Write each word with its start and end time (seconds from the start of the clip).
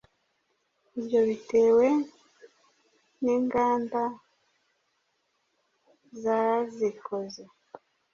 ibyo 0.99 1.19
bitewe 1.29 1.87
n’inganda 3.21 4.01
zazikoze, 6.21 7.43